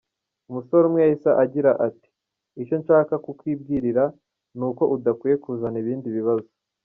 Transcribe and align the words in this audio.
Umusore 0.49 0.83
umwe 0.85 0.99
yahise 1.05 1.29
agira 1.43 1.71
ati 1.87 2.09
“Icyo 2.61 2.75
nshaka 2.81 3.13
kukwibwirira 3.25 4.03
ni 4.57 4.63
uko 4.69 4.83
udakwiye 4.95 5.35
kuzana 5.43 5.77
ibindi 5.83 6.09
bibazo. 6.17 6.49